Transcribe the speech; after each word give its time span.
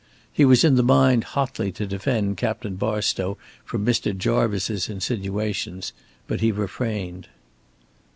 He 0.33 0.45
was 0.45 0.63
in 0.63 0.77
the 0.77 0.81
mind 0.83 1.23
hotly 1.25 1.71
to 1.73 1.85
defend 1.85 2.35
Captain 2.37 2.75
Barstow 2.75 3.37
from 3.63 3.85
Mr. 3.85 4.17
Jarvice's 4.17 4.89
insinuations, 4.89 5.93
but 6.25 6.41
he 6.41 6.51
refrained. 6.51 7.27